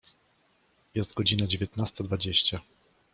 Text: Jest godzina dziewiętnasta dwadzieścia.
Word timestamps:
Jest 0.95 1.13
godzina 1.13 1.47
dziewiętnasta 1.47 2.03
dwadzieścia. 2.03 2.61